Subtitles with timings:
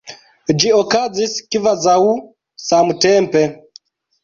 [0.61, 1.95] Ĝi okazis kvazaŭ
[2.71, 3.47] samtempe.